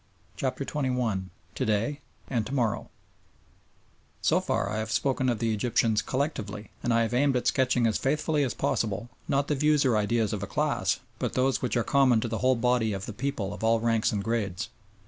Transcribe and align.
CHAPTER 0.35 0.65
XXI 0.65 1.25
TO 1.53 1.63
DAY 1.63 1.99
AND 2.27 2.47
TO 2.47 2.55
MORROW 2.55 2.89
So 4.23 4.39
far 4.41 4.67
I 4.71 4.79
have 4.79 4.89
spoken 4.89 5.29
of 5.29 5.37
the 5.37 5.53
Egyptians 5.53 6.01
collectively, 6.01 6.71
and 6.81 6.91
I 6.91 7.03
have 7.03 7.13
aimed 7.13 7.35
at 7.37 7.45
sketching 7.45 7.85
as 7.85 7.99
faithfully 7.99 8.43
as 8.43 8.55
possible, 8.55 9.09
not 9.27 9.47
the 9.47 9.53
views 9.53 9.85
or 9.85 9.95
ideas 9.95 10.33
of 10.33 10.41
a 10.41 10.47
class 10.47 11.01
but 11.19 11.33
those 11.33 11.61
which 11.61 11.77
are 11.77 11.83
common 11.83 12.19
to 12.21 12.27
the 12.27 12.39
whole 12.39 12.55
body 12.55 12.93
of 12.93 13.05
the 13.05 13.13
people 13.13 13.53
of 13.53 13.63
all 13.63 13.79
ranks 13.79 14.11
and 14.11 14.23
grades. 14.23 14.69